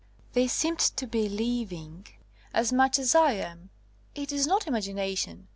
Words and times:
They 0.33 0.47
seemed 0.47 0.79
to 0.79 1.05
be 1.05 1.29
living 1.29 2.07
as 2.55 2.73
much 2.73 2.97
as 2.97 3.13
I 3.13 3.33
am. 3.33 3.69
It 4.15 4.31
is 4.31 4.47
not 4.47 4.65
imagination. 4.65 5.47